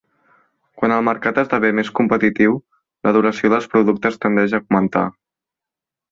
Quan 0.79 0.93
el 0.93 1.03
mercat 1.07 1.41
esdevé 1.41 1.69
més 1.79 1.91
competitiu, 1.99 2.55
la 3.07 3.13
duració 3.17 3.51
dels 3.55 3.67
productes 3.75 4.17
tendeix 4.23 4.57
a 4.57 4.61
augmentar. 4.63 5.05